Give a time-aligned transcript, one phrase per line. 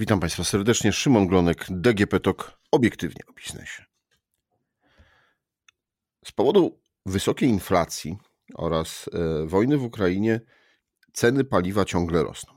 [0.00, 0.92] Witam Państwa serdecznie.
[0.92, 3.84] Szymon Glonek, DGP TOK, obiektywnie o biznesie.
[6.24, 8.16] Z powodu wysokiej inflacji
[8.54, 10.40] oraz e, wojny w Ukrainie
[11.12, 12.52] ceny paliwa ciągle rosną.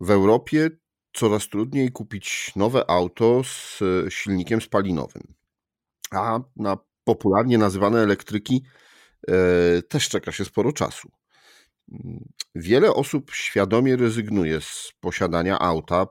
[0.00, 0.70] W Europie
[1.12, 5.34] coraz trudniej kupić nowe auto z e, silnikiem spalinowym,
[6.10, 8.62] a na popularnie nazywane elektryki
[9.28, 11.10] e, też czeka się sporo czasu.
[12.54, 16.06] Wiele osób świadomie rezygnuje z posiadania auta,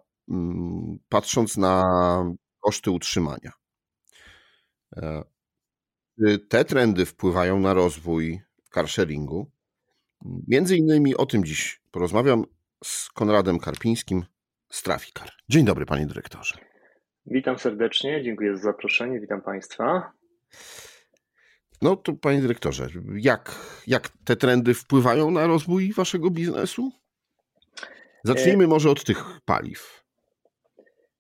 [1.10, 1.84] patrząc na
[2.60, 3.52] koszty utrzymania.
[4.98, 5.24] E,
[6.50, 8.42] te trendy wpływają na rozwój
[8.74, 9.52] carsharingu?
[10.48, 12.44] Między innymi o tym dziś porozmawiam
[12.84, 14.26] z Konradem Karpińskim
[14.70, 15.30] z Trafikar.
[15.50, 16.58] Dzień dobry, panie dyrektorze.
[17.26, 20.12] Witam serdecznie, dziękuję za zaproszenie, witam państwa.
[21.82, 23.56] No to panie dyrektorze, jak,
[23.88, 26.92] jak te trendy wpływają na rozwój waszego biznesu?
[28.24, 30.05] Zacznijmy e, może od tych paliw.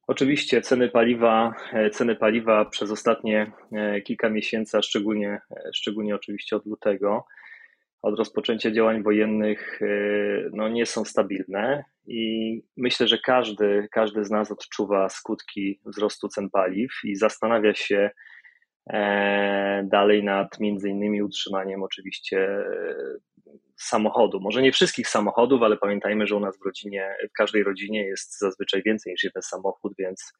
[0.07, 6.15] Oczywiście ceny paliwa, e, ceny paliwa przez ostatnie e, kilka miesięcy, a szczególnie, e, szczególnie
[6.15, 7.25] oczywiście od lutego,
[8.01, 9.79] od rozpoczęcia działań wojennych,
[10.53, 16.49] no nie są stabilne i myślę, że każdy, każdy z nas odczuwa skutki wzrostu cen
[16.49, 18.09] paliw i zastanawia się
[19.83, 22.47] dalej nad między innymi utrzymaniem oczywiście
[23.77, 24.39] samochodu.
[24.41, 28.39] Może nie wszystkich samochodów, ale pamiętajmy, że u nas w rodzinie, w każdej rodzinie jest
[28.39, 30.33] zazwyczaj więcej niż jeden samochód, więc,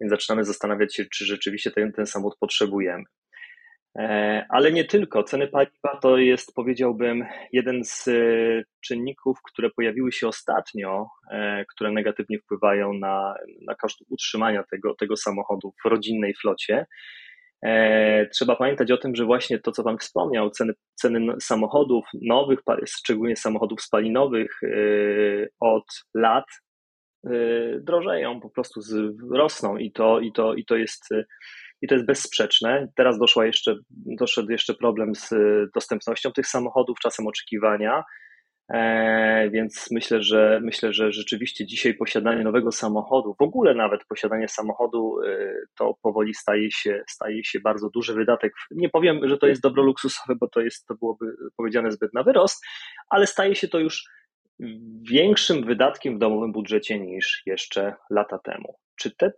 [0.00, 3.04] więc zaczynamy zastanawiać się, czy rzeczywiście ten, ten samochód potrzebujemy.
[3.98, 5.22] E, ale nie tylko.
[5.22, 8.12] Ceny paliwa to jest, powiedziałbym, jeden z e,
[8.80, 13.34] czynników, które pojawiły się ostatnio, e, które negatywnie wpływają na,
[13.66, 16.86] na koszt utrzymania tego, tego samochodu w rodzinnej flocie.
[17.64, 22.58] E, trzeba pamiętać o tym, że właśnie to, co Pan wspomniał, ceny, ceny samochodów nowych,
[22.86, 24.68] szczególnie samochodów spalinowych, e,
[25.60, 25.84] od
[26.14, 26.44] lat
[27.26, 27.30] e,
[27.80, 28.80] drożeją, po prostu
[29.32, 31.08] rosną i to, i to, i to jest.
[31.82, 32.88] I to jest bezsprzeczne.
[32.96, 35.34] Teraz doszła jeszcze, doszedł jeszcze problem z
[35.74, 38.02] dostępnością tych samochodów, czasem oczekiwania.
[38.70, 44.48] E, więc myślę, że myślę, że rzeczywiście dzisiaj posiadanie nowego samochodu, w ogóle nawet posiadanie
[44.48, 48.52] samochodu, e, to powoli staje się, staje się bardzo duży wydatek.
[48.70, 51.26] Nie powiem, że to jest dobro luksusowe, bo to jest, to byłoby
[51.56, 52.64] powiedziane zbyt na wyrost,
[53.08, 54.04] ale staje się to już
[55.10, 58.74] większym wydatkiem w domowym budżecie niż jeszcze lata temu.
[58.96, 59.32] Czy te,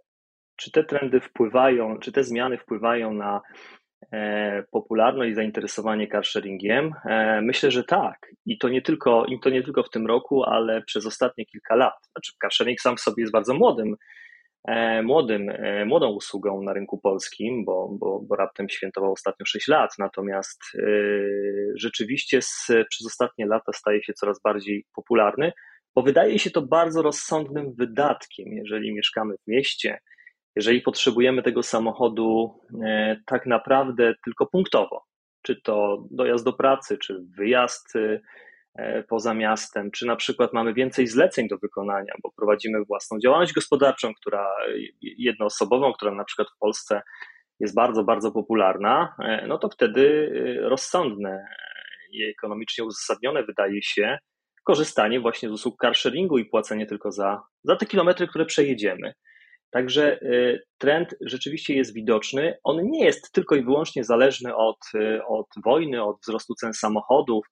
[0.57, 3.41] czy te trendy wpływają, czy te zmiany wpływają na
[4.71, 6.95] popularność i zainteresowanie carsharingiem?
[7.05, 8.31] E, myślę, że tak.
[8.47, 11.77] I to nie tylko, i to nie tylko w tym roku, ale przez ostatnie kilka
[11.77, 11.95] lat.
[12.13, 13.97] Znaczy, carsharing sam w sobie jest bardzo młodym,
[14.69, 15.53] e, młodym,
[15.87, 19.91] młodą usługą na rynku polskim, bo, bo, bo raptem świętował ostatnio 6 lat.
[19.99, 20.61] Natomiast
[21.75, 25.53] rzeczywiście z, przez ostatnie lata staje się coraz bardziej popularny,
[25.97, 29.99] bo wydaje się to bardzo rozsądnym wydatkiem, jeżeli mieszkamy w mieście
[30.57, 35.05] jeżeli potrzebujemy tego samochodu e, tak naprawdę tylko punktowo,
[35.43, 37.97] czy to dojazd do pracy, czy wyjazd
[38.77, 43.53] e, poza miastem, czy na przykład mamy więcej zleceń do wykonania, bo prowadzimy własną działalność
[43.53, 44.49] gospodarczą, która
[45.01, 47.03] jednoosobową, która na przykład w Polsce
[47.61, 50.31] jest bardzo, bardzo popularna, e, no to wtedy
[50.63, 51.47] rozsądne
[52.13, 54.19] i ekonomicznie uzasadnione wydaje się
[54.65, 59.15] korzystanie właśnie z usług carsharingu i płacenie tylko za, za te kilometry, które przejedziemy.
[59.73, 62.59] Także y, trend rzeczywiście jest widoczny.
[62.65, 67.47] On nie jest tylko i wyłącznie zależny od, y, od wojny, od wzrostu cen samochodów,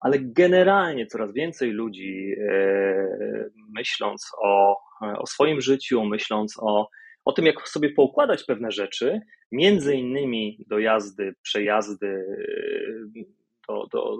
[0.00, 6.88] ale generalnie coraz więcej ludzi, y, myśląc o, o swoim życiu, myśląc o,
[7.24, 9.20] o tym, jak sobie poukładać pewne rzeczy,
[9.52, 12.24] między innymi dojazdy, przejazdy,
[13.68, 14.16] do, do,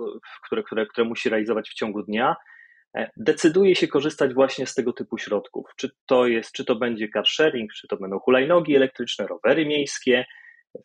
[0.47, 2.37] które, które, które musi realizować w ciągu dnia,
[3.17, 5.67] decyduje się korzystać właśnie z tego typu środków.
[5.77, 10.25] Czy to jest, czy to będzie car sharing, czy to będą hulajnogi elektryczne, rowery miejskie,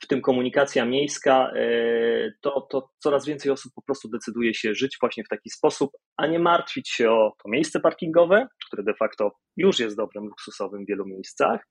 [0.03, 4.97] w tym komunikacja miejska, e, to, to coraz więcej osób po prostu decyduje się żyć
[5.01, 9.31] właśnie w taki sposób, a nie martwić się o to miejsce parkingowe, które de facto
[9.57, 11.67] już jest dobrem luksusowym w wielu miejscach,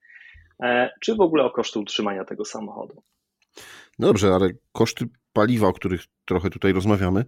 [0.63, 3.03] e, czy w ogóle o koszty utrzymania tego samochodu.
[3.99, 7.25] Dobrze, ale koszty paliwa, o których trochę tutaj rozmawiamy,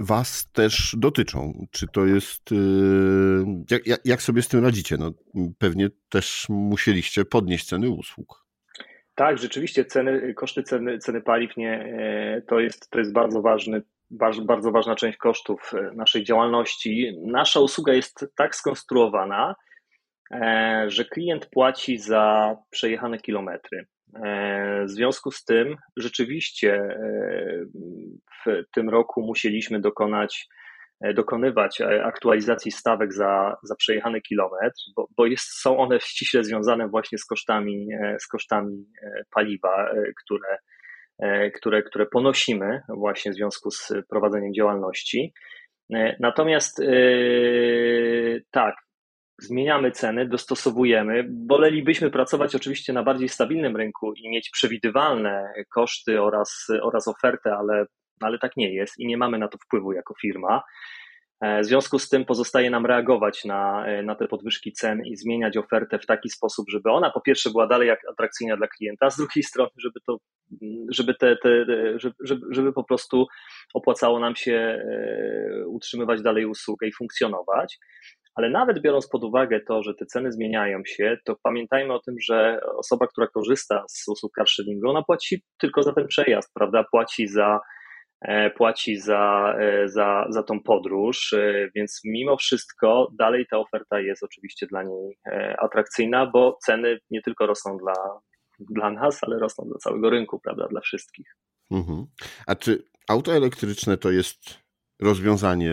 [0.00, 1.66] Was też dotyczą.
[1.70, 2.52] Czy to jest.
[2.52, 2.56] Y,
[3.86, 4.96] jak, jak sobie z tym radzicie?
[4.96, 5.12] No,
[5.58, 8.42] pewnie też musieliście podnieść ceny usług.
[9.14, 13.82] Tak, rzeczywiście ceny, koszty ceny, ceny paliw nie, e, to, jest, to jest bardzo ważny,
[14.44, 17.16] bardzo ważna część kosztów e, naszej działalności.
[17.26, 19.54] Nasza usługa jest tak skonstruowana,
[20.30, 23.86] e, że klient płaci za przejechane kilometry.
[24.14, 27.64] E, w związku z tym rzeczywiście e,
[28.44, 30.48] w tym roku musieliśmy dokonać
[31.14, 37.18] dokonywać aktualizacji stawek za, za przejechany kilometr, bo, bo jest, są one ściśle związane właśnie
[37.18, 37.88] z kosztami,
[38.18, 38.86] z kosztami
[39.30, 39.90] paliwa,
[40.24, 40.58] które,
[41.54, 45.32] które, które ponosimy właśnie w związku z prowadzeniem działalności.
[46.20, 46.82] Natomiast
[48.50, 48.74] tak,
[49.42, 51.28] zmieniamy ceny, dostosowujemy.
[51.48, 57.86] Wolelibyśmy pracować oczywiście na bardziej stabilnym rynku i mieć przewidywalne koszty oraz, oraz ofertę, ale,
[58.20, 60.62] ale tak nie jest i nie mamy na to wpływu jako firma.
[61.42, 65.16] E, w związku z tym pozostaje nam reagować na, e, na te podwyżki cen i
[65.16, 69.16] zmieniać ofertę w taki sposób, żeby ona po pierwsze była dalej atrakcyjna dla klienta, z
[69.16, 70.16] drugiej strony, żeby to,
[70.90, 71.64] żeby, te, te,
[72.24, 73.26] żeby, żeby po prostu
[73.74, 77.78] opłacało nam się e, utrzymywać dalej usługę i funkcjonować.
[78.34, 82.14] Ale nawet biorąc pod uwagę to, że te ceny zmieniają się, to pamiętajmy o tym,
[82.20, 86.84] że osoba, która korzysta z usług carsharingu, ona płaci tylko za ten przejazd, prawda?
[86.90, 87.60] Płaci za,
[88.20, 94.00] e, płaci za, e, za, za tą podróż, e, więc mimo wszystko dalej ta oferta
[94.00, 95.18] jest oczywiście dla niej
[95.58, 97.94] atrakcyjna, bo ceny nie tylko rosną dla,
[98.58, 101.36] dla nas, ale rosną dla całego rynku, prawda, dla wszystkich.
[101.70, 102.06] Mhm.
[102.46, 104.58] A czy auto elektryczne to jest
[105.02, 105.72] rozwiązanie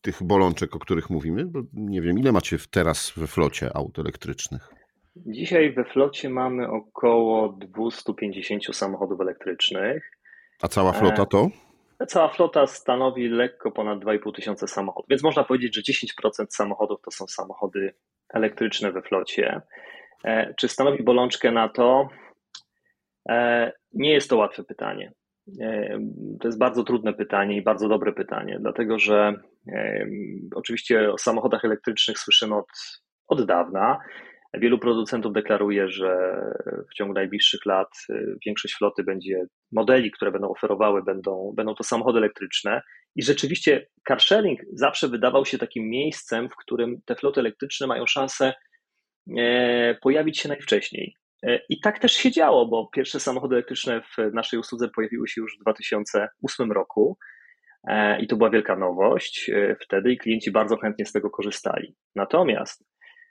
[0.00, 1.44] tych bolączek, o których mówimy?
[1.46, 4.70] Bo nie wiem, ile macie teraz we flocie aut elektrycznych?
[5.16, 10.10] Dzisiaj we flocie mamy około 250 samochodów elektrycznych.
[10.62, 11.48] A cała flota to?
[12.00, 17.00] E, cała flota stanowi lekko ponad 2,5 tysiąca samochodów, więc można powiedzieć, że 10% samochodów
[17.02, 17.94] to są samochody
[18.28, 19.60] elektryczne we flocie.
[20.24, 22.08] E, czy stanowi bolączkę na to?
[23.28, 25.12] E, nie jest to łatwe pytanie.
[26.40, 29.34] To jest bardzo trudne pytanie i bardzo dobre pytanie, dlatego że
[30.54, 32.68] oczywiście o samochodach elektrycznych słyszymy od,
[33.28, 33.98] od dawna.
[34.54, 36.40] Wielu producentów deklaruje, że
[36.90, 41.84] w ciągu najbliższych lat y, większość floty będzie modeli, które będą oferowały, będą, będą to
[41.84, 42.82] samochody elektryczne.
[43.16, 48.54] I rzeczywiście carsharing zawsze wydawał się takim miejscem, w którym te floty elektryczne mają szansę
[49.38, 51.14] e, pojawić się najwcześniej.
[51.42, 55.40] E, I tak też się działo, bo pierwsze samochody elektryczne w naszej usłudze pojawiły się
[55.40, 57.18] już w 2008 roku
[57.88, 61.96] e, i to była wielka nowość e, wtedy i klienci bardzo chętnie z tego korzystali.
[62.16, 62.84] Natomiast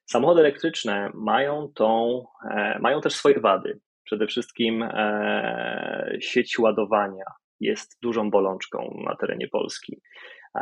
[0.05, 2.23] samochody elektryczne mają, tą,
[2.79, 3.79] mają też swoje wady.
[4.03, 4.89] Przede wszystkim
[6.19, 7.25] sieć ładowania
[7.59, 10.01] jest dużą bolączką na terenie Polski.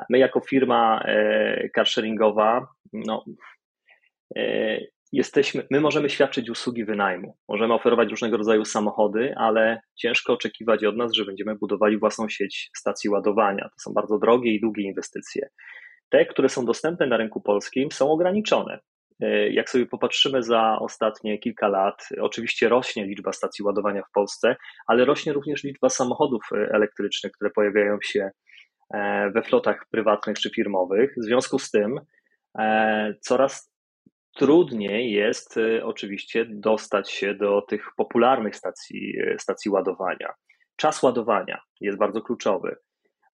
[0.09, 1.05] My jako firma
[1.75, 3.25] carsharingowa no,
[5.11, 10.97] jesteśmy, my możemy świadczyć usługi wynajmu, możemy oferować różnego rodzaju samochody, ale ciężko oczekiwać od
[10.97, 13.63] nas, że będziemy budowali własną sieć stacji ładowania.
[13.63, 15.49] To są bardzo drogie i długie inwestycje.
[16.09, 18.79] Te, które są dostępne na rynku polskim, są ograniczone.
[19.21, 24.55] E, jak sobie popatrzymy za ostatnie kilka lat, oczywiście rośnie liczba stacji ładowania w Polsce,
[24.87, 28.29] ale rośnie również liczba samochodów e, elektrycznych, które pojawiają się
[28.93, 31.13] e, we flotach prywatnych czy firmowych.
[31.17, 31.99] W związku z tym
[33.21, 33.74] coraz
[34.35, 40.33] trudniej jest y, oczywiście dostać się do tych popularnych stacji, y, stacji ładowania.
[40.75, 42.75] Czas ładowania jest bardzo kluczowy.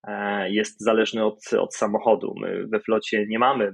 [0.08, 2.34] E, jest zależny od, od samochodu.
[2.42, 3.74] My we flocie nie mamy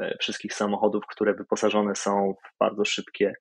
[0.00, 3.32] e, wszystkich samochodów, które wyposażone są w bardzo szybkie,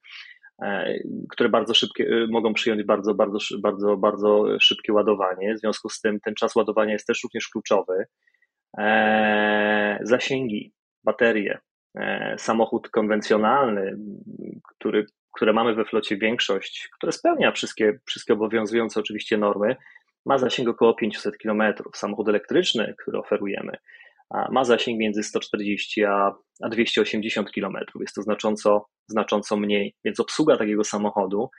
[0.62, 0.94] e,
[1.30, 5.56] które bardzo szybkie, mogą przyjąć bardzo, bardzo, bardzo, bardzo szybkie ładowanie.
[5.56, 8.06] W związku z tym ten czas ładowania jest też również kluczowy.
[10.02, 10.74] Zasięgi,
[11.04, 11.69] baterie, E,
[12.38, 13.98] samochód konwencjonalny,
[14.76, 15.06] który,
[15.36, 19.76] które mamy we flocie większość, które spełnia wszystkie, wszystkie obowiązujące oczywiście normy,
[20.26, 21.64] ma zasięg około 500 km.
[21.96, 23.78] Samochód elektryczny, który oferujemy,
[24.52, 27.78] ma zasięg między 140 a, a 280 km.
[28.00, 31.50] Jest to znacząco, znacząco mniej, więc obsługa takiego samochodu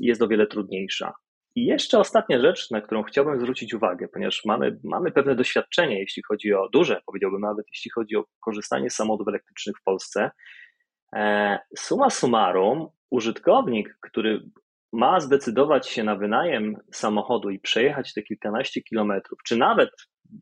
[0.00, 1.12] jest o wiele trudniejsza.
[1.58, 6.22] I jeszcze ostatnia rzecz, na którą chciałbym zwrócić uwagę, ponieważ mamy, mamy pewne doświadczenie, jeśli
[6.22, 10.30] chodzi o duże, powiedziałbym nawet, jeśli chodzi o korzystanie z samochodów elektrycznych w Polsce.
[11.16, 14.40] E, suma summarum, użytkownik, który
[14.92, 19.90] ma zdecydować się na wynajem samochodu i przejechać te kilkanaście kilometrów, czy nawet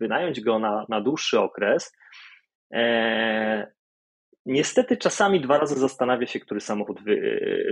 [0.01, 1.93] wynająć go na, na dłuższy okres,
[2.75, 3.73] e,
[4.47, 7.17] niestety czasami dwa razy zastanawia się, który samochód wy,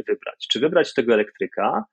[0.09, 0.49] wybrać.
[0.53, 1.85] Czy wybrać tego elektryka,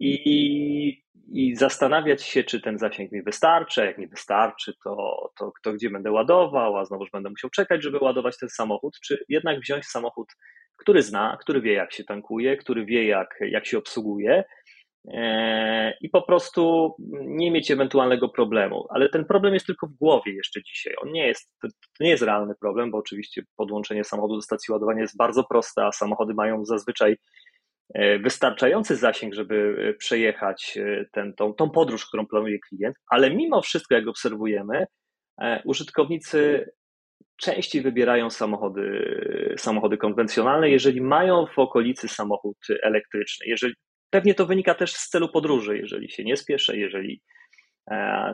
[0.00, 5.72] i, i zastanawiać się, czy ten zasięg mi wystarczy, jak mi wystarczy, to, to, to
[5.72, 9.84] gdzie będę ładował, a znowuż będę musiał czekać, żeby ładować ten samochód, czy jednak wziąć
[9.84, 10.28] samochód,
[10.76, 14.44] który zna, który wie, jak się tankuje, który wie, jak, jak się obsługuje
[15.12, 18.86] e, i po prostu nie mieć ewentualnego problemu.
[18.90, 20.94] Ale ten problem jest tylko w głowie jeszcze dzisiaj.
[21.02, 21.68] On nie jest, to
[22.00, 25.92] nie jest realny problem, bo oczywiście podłączenie samochodu do stacji ładowania jest bardzo proste, a
[25.92, 27.16] samochody mają zazwyczaj
[28.22, 33.62] wystarczający zasięg, żeby e, przejechać e, ten, tą, tą podróż, którą planuje klient, ale mimo
[33.62, 34.86] wszystko, jak obserwujemy,
[35.64, 36.70] użytkownicy
[37.36, 39.04] częściej wybierają samochody,
[39.58, 43.46] samochody konwencjonalne, jeżeli mają w okolicy samochód elektryczny.
[43.46, 43.74] Jeżeli,
[44.10, 47.45] pewnie to wynika też z celu podróży, jeżeli się nie spieszę, jeżeli e,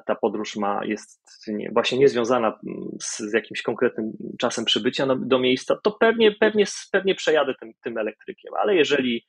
[0.06, 2.59] ta podróż ma, jest nie, właśnie niezwiązana
[3.00, 7.73] z, z jakimś konkretnym czasem przybycia do, do miejsca, to pewnie, pewnie, pewnie przejadę tym,
[7.85, 9.25] tym elektrykiem, ale jeżeli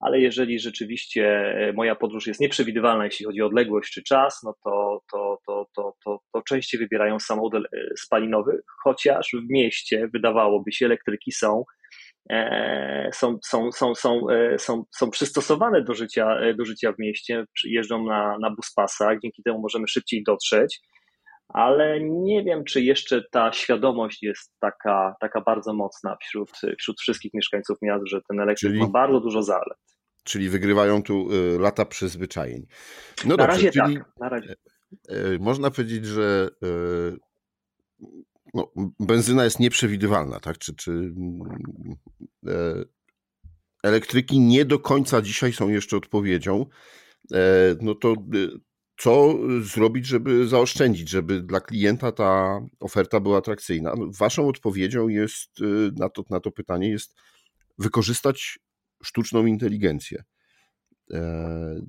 [0.00, 4.54] ale jeżeli rzeczywiście e, moja podróż jest nieprzewidywalna, jeśli chodzi o odległość czy czas, no
[4.64, 7.60] to, to, to, to, to, to częściej wybierają samochód e,
[7.98, 11.64] spalinowy, chociaż w mieście wydawałoby się elektryki są, e,
[13.12, 14.20] są, są, są, są,
[14.58, 19.60] są, są przystosowane do życia, do życia w mieście, jeżdżą na, na buspasach, dzięki temu
[19.60, 20.80] możemy szybciej dotrzeć
[21.54, 27.34] ale nie wiem, czy jeszcze ta świadomość jest taka, taka bardzo mocna wśród, wśród wszystkich
[27.34, 28.80] mieszkańców miast, że ten elektryk Czyli...
[28.80, 29.78] ma bardzo dużo zalet.
[30.24, 32.66] Czyli wygrywają tu lata przyzwyczajeń.
[33.24, 34.18] No na dobrze, razie czyli tak.
[34.20, 34.54] Na razie.
[35.10, 36.66] E, e, można powiedzieć, że e,
[38.54, 40.58] no, benzyna jest nieprzewidywalna, tak?
[40.58, 41.14] Czy, czy
[43.82, 46.66] elektryki nie do końca dzisiaj są jeszcze odpowiedzią.
[47.80, 48.14] No to
[48.98, 53.94] co zrobić, żeby zaoszczędzić, żeby dla klienta ta oferta była atrakcyjna?
[53.98, 55.50] No, waszą odpowiedzią jest
[55.96, 57.14] na to, na to pytanie jest
[57.78, 58.58] wykorzystać
[59.02, 60.24] sztuczną inteligencję.
[61.12, 61.80] E,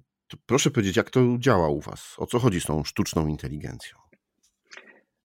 [0.45, 2.15] proszę powiedzieć, jak to działa u Was?
[2.17, 3.97] O co chodzi z tą sztuczną inteligencją?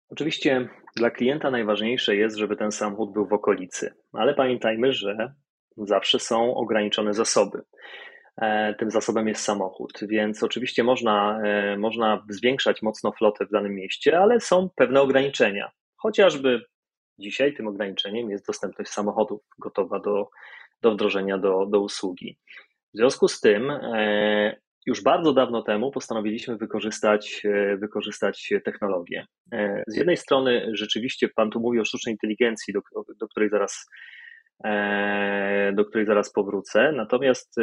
[0.09, 5.35] Oczywiście dla klienta najważniejsze jest, żeby ten samochód był w okolicy, ale pamiętajmy, że
[5.77, 7.63] zawsze są ograniczone zasoby.
[8.37, 13.75] E, tym zasobem jest samochód, więc oczywiście można, e, można zwiększać mocno flotę w danym
[13.75, 15.71] mieście, ale są pewne ograniczenia.
[15.97, 16.65] Chociażby
[17.19, 20.29] dzisiaj tym ograniczeniem jest dostępność samochodów gotowa do,
[20.83, 22.39] do wdrożenia do, do usługi.
[22.95, 24.57] W związku z tym e,
[24.87, 29.27] już bardzo dawno temu postanowiliśmy wykorzystać, e, wykorzystać technologię.
[29.53, 32.81] E, z jednej strony rzeczywiście Pan tu mówi o sztucznej inteligencji, do,
[33.21, 33.87] do której zaraz
[35.73, 36.93] do której zaraz powrócę.
[36.93, 37.57] Natomiast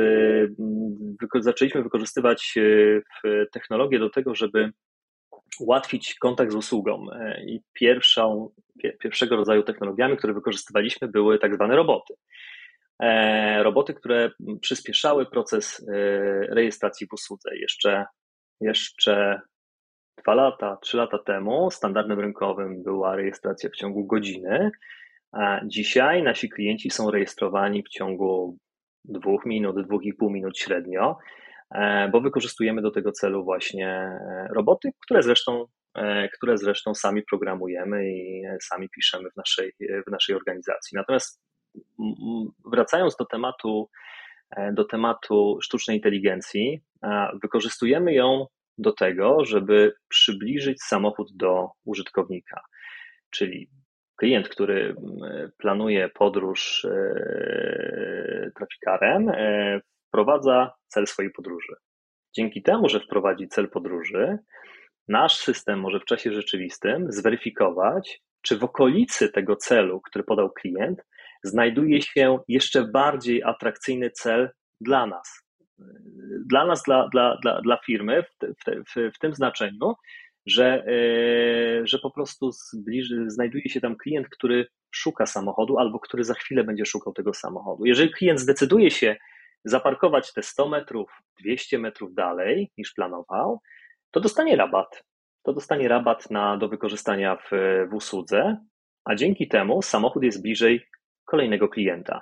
[1.39, 2.55] zaczęliśmy wykorzystywać
[3.51, 4.71] technologię do tego, żeby
[5.59, 7.05] ułatwić kontakt z usługą.
[7.47, 8.49] I pierwszą,
[8.99, 12.13] pierwszego rodzaju technologiami, które wykorzystywaliśmy, były tak zwane roboty.
[13.01, 14.31] E, roboty, które
[14.61, 15.93] przyspieszały proces e,
[16.55, 17.57] rejestracji w usłudze.
[17.57, 18.05] Jeszcze,
[18.61, 19.41] jeszcze
[20.17, 24.71] dwa lata, trzy lata temu standardem rynkowym była rejestracja w ciągu godziny,
[25.31, 28.57] a dzisiaj nasi klienci są rejestrowani w ciągu
[29.05, 31.17] dwóch minut, dwóch i pół minut średnio,
[31.75, 34.19] e, bo wykorzystujemy do tego celu właśnie
[34.55, 35.65] roboty, które zresztą,
[36.33, 39.73] które zresztą sami programujemy i sami piszemy w naszej,
[40.07, 40.95] w naszej organizacji.
[40.95, 41.41] Natomiast
[42.65, 43.89] wracając do tematu,
[44.55, 46.81] e, do tematu sztucznej inteligencji,
[47.41, 48.47] wykorzystujemy ją
[48.77, 52.61] do tego, żeby przybliżyć samochód do użytkownika.
[53.29, 53.69] Czyli
[54.15, 54.95] klient, który
[55.57, 61.75] planuje podróż e, trafikarem, e, wprowadza cel swojej podróży.
[62.35, 64.37] Dzięki temu, że wprowadzi cel podróży,
[65.07, 71.01] nasz system może w czasie rzeczywistym zweryfikować, czy w okolicy tego celu, który podał klient,
[71.43, 74.49] znajduje się jeszcze bardziej atrakcyjny cel
[74.81, 75.43] dla nas.
[76.45, 79.93] Dla nas, dla, dla, dla, dla firmy, w, w, w tym znaczeniu,
[80.45, 86.23] że, e, że po prostu zbliży, znajduje się tam klient, który szuka samochodu albo który
[86.23, 87.85] za chwilę będzie szukał tego samochodu.
[87.85, 89.15] Jeżeli klient zdecyduje się
[89.65, 93.61] zaparkować te 100 metrów, 200 metrów dalej niż planował,
[94.11, 95.03] to dostanie rabat.
[95.43, 97.49] To dostanie rabat na, do wykorzystania w,
[97.89, 98.57] w usłudze,
[99.05, 100.87] a dzięki temu samochód jest bliżej
[101.31, 102.21] kolejnego klienta.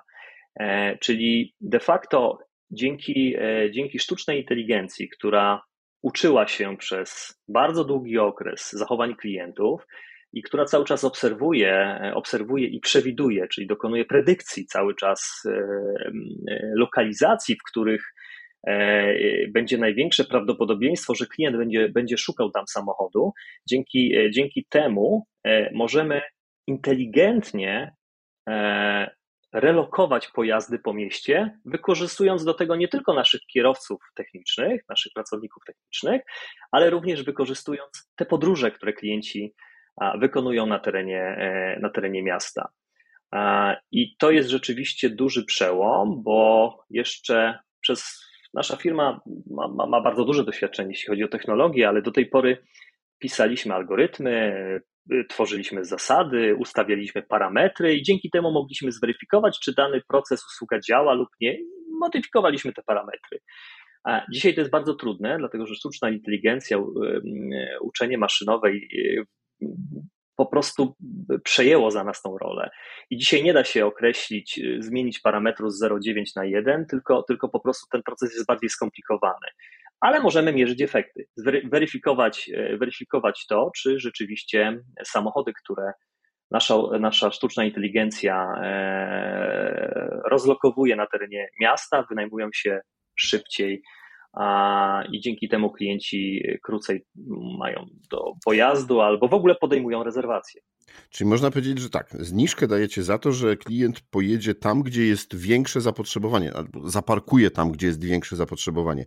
[0.59, 2.39] E, czyli de facto
[2.71, 5.61] dzięki, e, dzięki sztucznej inteligencji, która
[6.01, 9.87] uczyła się przez bardzo długi okres zachowań klientów
[10.33, 15.43] i która cały czas obserwuje, e, obserwuje i przewiduje, czyli dokonuje predykcji cały czas
[16.75, 18.13] lokalizacji, w których
[19.53, 23.31] będzie największe prawdopodobieństwo, że klient będzie, będzie szukał tam samochodu.
[23.69, 25.25] Dzięki, dzięki temu
[25.73, 26.21] możemy
[26.67, 27.91] inteligentnie
[29.53, 36.21] relokować pojazdy po mieście, wykorzystując do tego nie tylko naszych kierowców technicznych, naszych pracowników technicznych,
[36.71, 39.53] ale również wykorzystując te podróże, które klienci
[40.19, 42.69] wykonują na terenie, e, na terenie miasta.
[43.91, 50.25] I to jest rzeczywiście duży przełom, bo jeszcze przez nasza firma ma, ma, ma bardzo
[50.25, 52.57] duże doświadczenie, jeśli chodzi o technologię, ale do tej pory
[53.19, 54.81] pisaliśmy algorytmy,
[55.29, 61.29] tworzyliśmy zasady, ustawialiśmy parametry i dzięki temu mogliśmy zweryfikować, czy dany proces, usługa działa lub
[61.41, 61.57] nie.
[61.99, 63.39] Modyfikowaliśmy te parametry.
[64.03, 66.77] A dzisiaj to jest bardzo trudne, dlatego że sztuczna inteligencja,
[67.81, 68.71] uczenie maszynowe
[70.39, 70.95] po prostu
[71.43, 72.69] przejęło za nas tą rolę.
[73.09, 77.49] I dzisiaj nie da się określić, y, zmienić parametru z 0,9 na 1, tylko, tylko
[77.49, 79.47] po prostu ten proces jest bardziej skomplikowany.
[80.01, 81.27] Ale możemy mierzyć efekty,
[81.71, 85.91] weryfikować, y, weryfikować to, czy rzeczywiście samochody, które
[86.51, 92.79] nasza, nasza sztuczna inteligencja e, rozlokowuje na terenie miasta, wynajmują się
[93.15, 93.81] szybciej,
[94.33, 97.05] a, i dzięki temu klienci krócej
[97.59, 100.61] mają do pojazdu albo w ogóle podejmują rezerwację.
[101.09, 105.35] Czyli można powiedzieć, że tak, zniżkę dajecie za to, że klient pojedzie tam, gdzie jest
[105.35, 109.05] większe zapotrzebowanie, albo zaparkuje tam, gdzie jest większe zapotrzebowanie.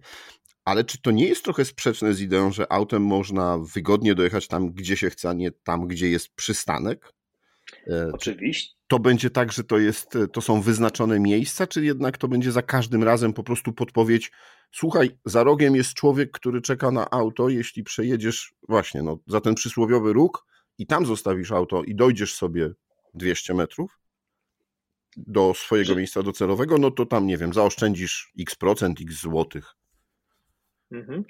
[0.64, 4.72] Ale czy to nie jest trochę sprzeczne z ideą, że autem można wygodnie dojechać tam,
[4.72, 7.12] gdzie się chce, a nie tam, gdzie jest przystanek?
[7.86, 12.28] E, Oczywiście to będzie tak, że to, jest, to są wyznaczone miejsca, czy jednak to
[12.28, 14.32] będzie za każdym razem po prostu podpowiedź,
[14.72, 19.54] słuchaj, za rogiem jest człowiek, który czeka na auto, jeśli przejedziesz właśnie no, za ten
[19.54, 20.46] przysłowiowy róg
[20.78, 22.70] i tam zostawisz auto i dojdziesz sobie
[23.14, 23.98] 200 metrów
[25.16, 29.74] do swojego miejsca docelowego, no to tam, nie wiem, zaoszczędzisz x procent, x złotych.
[30.92, 31.24] Mhm.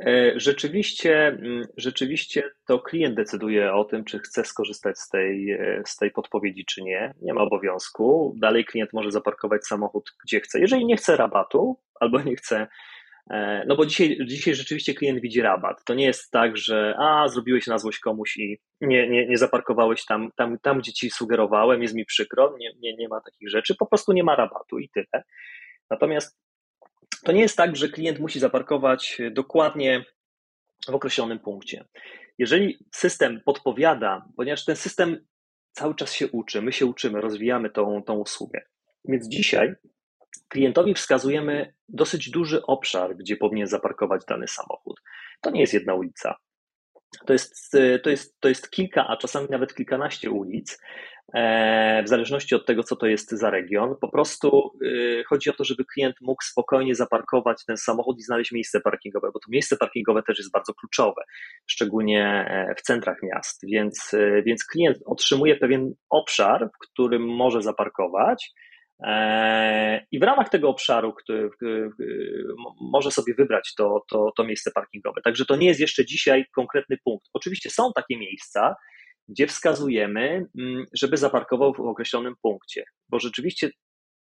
[0.00, 5.82] E, rzeczywiście, mm, rzeczywiście to klient decyduje o tym, czy chce skorzystać z tej, e,
[5.86, 7.14] z tej podpowiedzi, czy nie.
[7.22, 8.34] Nie ma obowiązku.
[8.40, 10.60] Dalej klient może zaparkować samochód gdzie chce.
[10.60, 12.66] Jeżeli nie chce rabatu albo nie chce,
[13.30, 15.84] e, no bo dzisiaj, dzisiaj rzeczywiście klient widzi rabat.
[15.84, 20.04] To nie jest tak, że a, zrobiłeś na złość komuś i nie, nie, nie zaparkowałeś
[20.04, 23.74] tam, tam, tam, gdzie ci sugerowałem, jest mi przykro, nie, nie, nie ma takich rzeczy,
[23.78, 25.22] po prostu nie ma rabatu i tyle.
[25.90, 26.45] Natomiast
[27.26, 30.04] to nie jest tak, że klient musi zaparkować dokładnie
[30.88, 31.84] w określonym punkcie.
[32.38, 35.26] Jeżeli system podpowiada, ponieważ ten system
[35.72, 38.62] cały czas się uczy, my się uczymy, rozwijamy tą, tą usługę.
[39.04, 39.74] Więc dzisiaj
[40.48, 45.00] klientowi wskazujemy dosyć duży obszar, gdzie powinien zaparkować dany samochód.
[45.40, 46.36] To nie jest jedna ulica.
[47.26, 51.15] To jest, to, jest, to jest kilka, a czasami nawet kilkanaście ulic, E,
[52.04, 53.94] w zależności od tego, co to jest za region.
[54.00, 58.52] Po prostu y, chodzi o to, żeby klient mógł spokojnie zaparkować ten samochód i znaleźć
[58.52, 61.22] miejsce parkingowe, bo to miejsce parkingowe też jest bardzo kluczowe,
[61.66, 63.60] szczególnie e, w centrach miast.
[63.66, 68.52] Więc, e, więc klient otrzymuje pewien obszar, w którym może zaparkować.
[70.10, 71.50] I w ramach tego obszaru który,
[72.80, 75.20] może sobie wybrać to, to, to miejsce parkingowe.
[75.24, 77.26] Także to nie jest jeszcze dzisiaj konkretny punkt.
[77.32, 78.74] Oczywiście są takie miejsca,
[79.28, 83.70] gdzie wskazujemy, mm, żeby zaparkował w określonym punkcie, bo rzeczywiście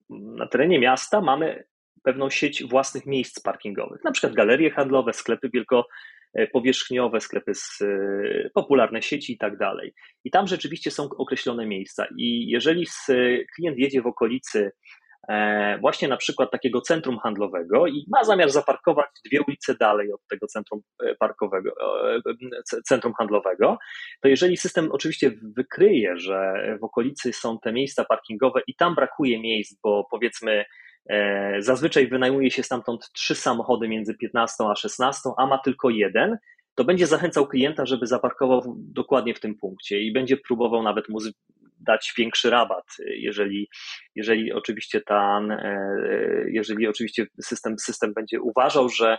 [0.09, 1.63] na terenie miasta mamy
[2.03, 9.01] pewną sieć własnych miejsc parkingowych, na przykład galerie handlowe, sklepy wielkopowierzchniowe, sklepy z e, popularne
[9.01, 9.93] sieci i tak dalej.
[10.23, 12.07] I tam rzeczywiście są określone miejsca.
[12.17, 12.87] I jeżeli
[13.55, 14.71] klient jedzie w okolicy E,
[15.81, 20.47] właśnie na przykład takiego centrum handlowego i ma zamiar zaparkować dwie ulice dalej od tego
[20.47, 21.71] centrum e, parkowego,
[22.15, 23.77] e, centrum handlowego,
[24.21, 29.39] to jeżeli system oczywiście wykryje, że w okolicy są te miejsca parkingowe i tam brakuje
[29.39, 30.65] miejsc, bo powiedzmy
[31.59, 36.37] zazwyczaj wynajmuje się stamtąd trzy samochody między 15 a 16, a ma tylko jeden,
[36.75, 41.19] to będzie zachęcał klienta, żeby zaparkował dokładnie w tym punkcie i będzie próbował nawet mu
[41.87, 43.69] dać większy rabat, jeżeli,
[44.15, 49.17] jeżeli oczywiście ta, e, jeżeli oczywiście system, system będzie uważał, że,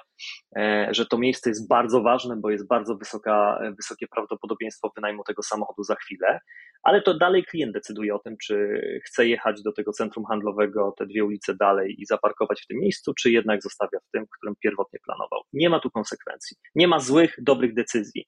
[0.56, 5.42] e, że to miejsce jest bardzo ważne, bo jest bardzo wysoka, wysokie prawdopodobieństwo wynajmu tego
[5.42, 6.40] samochodu za chwilę,
[6.84, 11.06] ale to dalej klient decyduje o tym, czy chce jechać do tego centrum handlowego te
[11.06, 14.98] dwie ulice dalej i zaparkować w tym miejscu, czy jednak zostawia w tym, którym pierwotnie
[15.04, 15.40] planował.
[15.52, 16.56] Nie ma tu konsekwencji.
[16.74, 18.26] Nie ma złych, dobrych decyzji.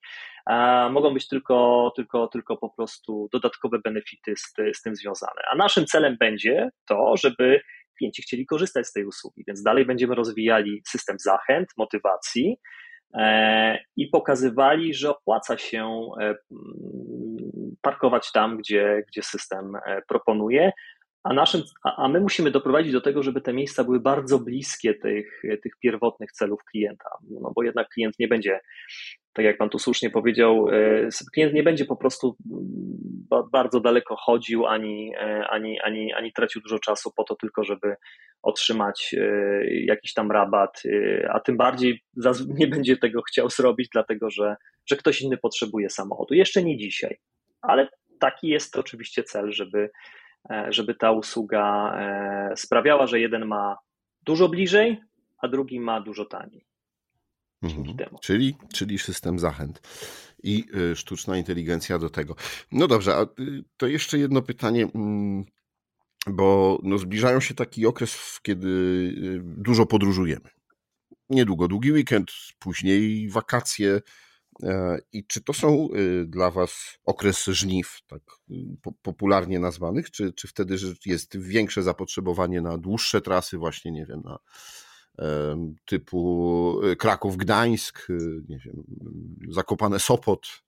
[0.91, 5.41] Mogą być tylko, tylko, tylko po prostu dodatkowe benefity z, z tym związane.
[5.51, 7.61] A naszym celem będzie to, żeby
[7.97, 12.57] klienci chcieli korzystać z tej usługi, więc dalej będziemy rozwijali system zachęt, motywacji,
[13.13, 16.35] e, i pokazywali, że opłaca się e,
[17.81, 20.71] parkować tam, gdzie, gdzie system e, proponuje,
[21.23, 25.41] a, naszym, a my musimy doprowadzić do tego, żeby te miejsca były bardzo bliskie tych,
[25.63, 28.59] tych pierwotnych celów klienta, no bo jednak klient nie będzie,
[29.37, 32.37] tak jak Pan tu słusznie powiedział, e, klient nie będzie po prostu
[33.51, 37.95] bardzo daleko chodził, ani, e, ani, ani, ani tracił dużo czasu po to tylko, żeby
[38.41, 39.15] otrzymać
[39.69, 40.83] jakiś tam rabat,
[41.29, 42.03] a tym bardziej
[42.59, 46.33] nie będzie tego chciał zrobić, dlatego że, że ktoś inny potrzebuje samochodu.
[46.33, 47.17] Jeszcze nie dzisiaj
[47.61, 47.87] ale
[48.19, 49.89] taki jest oczywiście cel, żeby,
[50.49, 53.77] e, żeby ta usługa e, sprawiała, że jeden ma
[54.21, 55.01] dużo bliżej,
[55.37, 56.65] a drugi ma dużo taniej.
[57.61, 57.97] Mhm.
[58.21, 59.81] Czyli, czyli system zachęt
[60.43, 62.35] i e, sztuczna inteligencja do tego.
[62.71, 63.25] No dobrze, a
[63.77, 65.45] to jeszcze jedno pytanie, mm,
[66.27, 70.49] bo no zbliżają się taki okres, kiedy dużo podróżujemy.
[71.29, 74.01] Niedługo długi weekend, później wakacje,
[75.11, 75.89] I czy to są
[76.25, 78.21] dla Was okresy żniw, tak
[79.01, 84.37] popularnie nazwanych, czy, czy wtedy jest większe zapotrzebowanie na dłuższe trasy, właśnie, nie wiem, na
[85.85, 88.07] typu Kraków-Gdańsk,
[88.49, 88.83] nie wiem,
[89.49, 90.61] Zakopane-Sopot?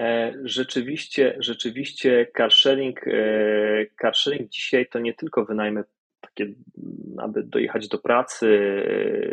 [0.00, 5.84] E, rzeczywiście, rzeczywiście carsharing, e, carsharing dzisiaj to nie tylko wynajmy
[6.20, 6.46] takie,
[7.18, 8.48] aby dojechać do pracy,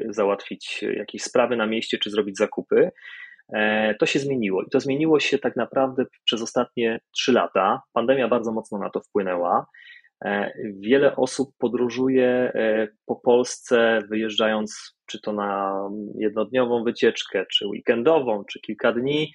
[0.10, 2.92] e, załatwić jakieś sprawy na mieście czy zrobić zakupy.
[4.00, 7.82] To się zmieniło i to zmieniło się tak naprawdę przez ostatnie trzy lata.
[7.94, 9.66] Pandemia bardzo mocno na to wpłynęła.
[10.80, 12.52] Wiele osób podróżuje
[13.06, 15.80] po Polsce, wyjeżdżając czy to na
[16.16, 19.34] jednodniową wycieczkę, czy weekendową, czy kilka dni,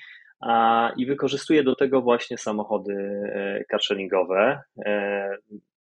[0.96, 4.62] i wykorzystuje do tego właśnie samochody e, carsharingowe.
[4.84, 5.36] E,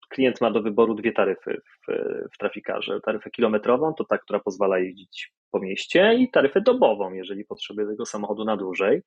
[0.10, 1.92] klient ma do wyboru dwie taryfy w,
[2.34, 3.00] w trafikarze.
[3.02, 8.06] Taryfę kilometrową to ta, która pozwala jeździć po mieście i taryfę dobową, jeżeli potrzebuje tego
[8.06, 9.02] samochodu na dłużej.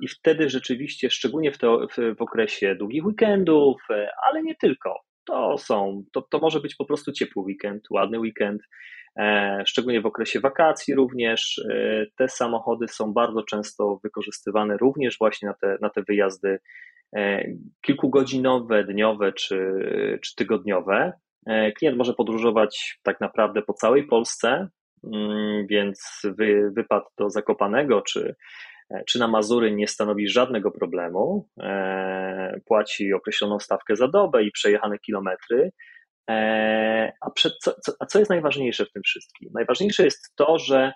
[0.00, 5.00] I wtedy rzeczywiście, szczególnie w, to, w, w okresie długich weekendów, e, ale nie tylko,
[5.24, 8.62] to są, to, to może być po prostu ciepły weekend, ładny weekend,
[9.18, 11.60] E, szczególnie w okresie wakacji również.
[11.70, 16.58] E, te samochody są bardzo często wykorzystywane również właśnie na te, na te wyjazdy
[17.86, 19.58] kilkugodzinowe, dniowe czy,
[20.22, 21.12] czy tygodniowe.
[21.78, 24.68] Klient może podróżować tak naprawdę po całej Polsce,
[25.14, 28.34] mm, więc wy, wypad do Zakopanego czy,
[29.06, 31.48] czy na Mazury nie stanowi żadnego problemu.
[32.66, 35.70] Płaci określoną stawkę za dobę i przejechane kilometry.
[36.30, 39.50] E, a, przed, co, co, a co jest najważniejsze w tym wszystkim?
[39.54, 40.92] Najważniejsze jest to, że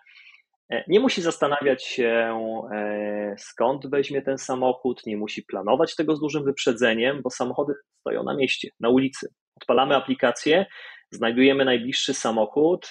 [0.72, 2.38] e, nie musi zastanawiać się,
[2.74, 8.22] e, skąd weźmie ten samochód, nie musi planować tego z dużym wyprzedzeniem, bo samochody stoją
[8.22, 9.28] na mieście, na ulicy.
[9.56, 10.66] Odpalamy aplikację,
[11.14, 12.90] znajdujemy najbliższy samochód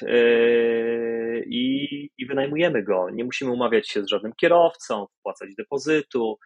[1.46, 3.10] i, i wynajmujemy go.
[3.10, 6.38] Nie musimy umawiać się z żadnym kierowcą, wpłacać depozytu,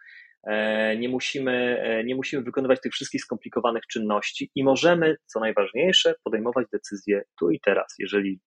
[0.46, 6.14] E, nie musimy, e, nie musimy wykonywać tych wszystkich skomplikowanych czynności i możemy, co najważniejsze,
[6.24, 7.94] podejmować decyzje tu i teraz.
[7.98, 8.40] Jeżeli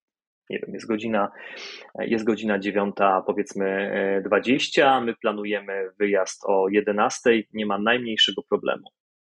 [0.50, 1.32] nie wiem, jest godzina,
[2.00, 3.92] jest godzina 9, powiedzmy
[4.26, 8.84] 20, e, my planujemy wyjazd o 11, nie ma najmniejszego problemu.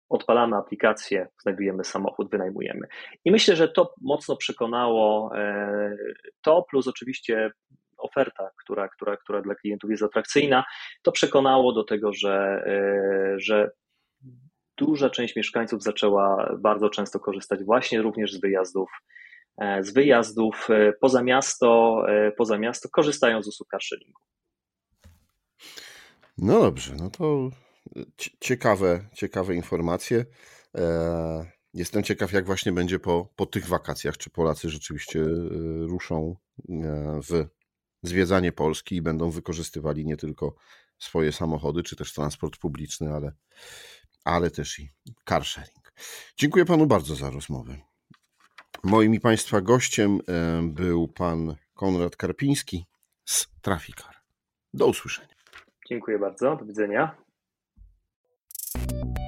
[0.08, 2.86] Odpalamy aplikację, znajdujemy samochód, wynajmujemy.
[3.24, 5.30] I myślę, że to mocno przekonało
[6.42, 7.50] to, plus oczywiście
[7.98, 10.64] oferta, która, która, która dla klientów jest atrakcyjna,
[11.02, 13.70] to przekonało do tego, że, e, że
[14.76, 18.90] duża część mieszkańców zaczęła bardzo często korzystać właśnie również z wyjazdów,
[19.58, 22.02] e, z wyjazdów e, poza miasto,
[22.36, 24.20] poza miasto, korzystając z usług carsharingu.
[26.38, 27.50] No dobrze, no to
[28.40, 30.24] ciekawe, ciekawe informacje.
[31.74, 34.16] Jestem ciekaw, jak właśnie będzie po, po tych wakacjach.
[34.16, 35.24] Czy Polacy rzeczywiście
[35.86, 36.36] ruszą
[37.30, 37.46] w
[38.02, 40.54] zwiedzanie Polski i będą wykorzystywali nie tylko
[40.98, 43.32] swoje samochody, czy też transport publiczny, ale,
[44.24, 44.90] ale też i
[45.28, 45.92] car sharing.
[46.36, 47.76] Dziękuję panu bardzo za rozmowę.
[48.84, 52.86] Moim i państwa gościem e, był pan Konrad Karpiński
[53.24, 54.14] z Trafikar.
[54.74, 55.34] Do usłyszenia.
[55.88, 56.56] Dziękuję bardzo.
[56.56, 57.25] Do widzenia.
[58.76, 59.25] you